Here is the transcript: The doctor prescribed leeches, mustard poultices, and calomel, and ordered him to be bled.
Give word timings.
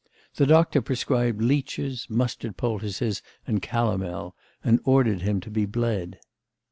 The 0.37 0.47
doctor 0.47 0.81
prescribed 0.81 1.43
leeches, 1.43 2.07
mustard 2.09 2.57
poultices, 2.57 3.21
and 3.45 3.61
calomel, 3.61 4.35
and 4.63 4.79
ordered 4.83 5.21
him 5.21 5.39
to 5.41 5.51
be 5.51 5.67
bled. 5.67 6.19